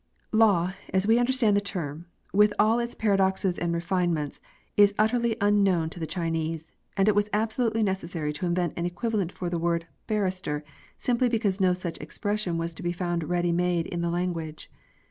[0.31, 4.41] Law,* as we understand the term, with all its para doxes and refinements,
[4.75, 9.31] is utterly unknown to the Chinese, and it was absolutely necessary to invent an equivalent
[9.31, 10.63] for the word" barrister,"
[10.97, 14.71] simply because no such expression was to be found ready made in the language.